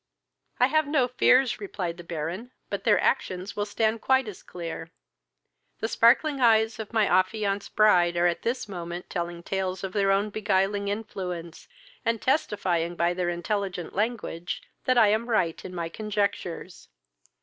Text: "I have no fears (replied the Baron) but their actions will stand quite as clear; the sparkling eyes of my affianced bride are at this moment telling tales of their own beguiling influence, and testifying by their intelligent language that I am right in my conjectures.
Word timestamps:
"I 0.59 0.65
have 0.65 0.87
no 0.87 1.07
fears 1.07 1.59
(replied 1.59 1.97
the 1.97 2.03
Baron) 2.03 2.49
but 2.71 2.85
their 2.85 2.99
actions 2.99 3.55
will 3.55 3.67
stand 3.67 4.01
quite 4.01 4.27
as 4.27 4.41
clear; 4.41 4.89
the 5.79 5.87
sparkling 5.87 6.39
eyes 6.41 6.79
of 6.79 6.91
my 6.91 7.05
affianced 7.05 7.75
bride 7.75 8.17
are 8.17 8.25
at 8.25 8.41
this 8.41 8.67
moment 8.67 9.11
telling 9.11 9.43
tales 9.43 9.83
of 9.83 9.93
their 9.93 10.11
own 10.11 10.31
beguiling 10.31 10.87
influence, 10.87 11.67
and 12.03 12.19
testifying 12.19 12.95
by 12.95 13.13
their 13.13 13.29
intelligent 13.29 13.93
language 13.93 14.63
that 14.85 14.97
I 14.97 15.09
am 15.09 15.29
right 15.29 15.63
in 15.63 15.75
my 15.75 15.87
conjectures. 15.87 16.87